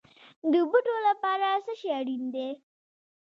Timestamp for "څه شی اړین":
1.65-2.23